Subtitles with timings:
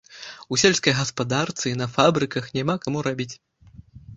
[0.55, 3.33] У сельскай гаспадарцы і на фабрыках няма каму рабіць.